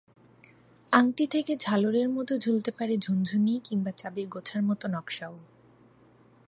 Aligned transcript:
আংটি 0.93 1.25
থেকে 1.27 1.53
ঝালরের 1.57 2.09
মতো 2.09 2.33
ঝুলতে 2.37 2.71
পারে 2.71 2.97
ঝুনঝুনি 2.97 3.59
কিংবা 3.63 3.91
চাবির 3.91 4.27
গোছার 4.27 4.61
মতো 4.61 4.85
নকশাও। 4.87 5.35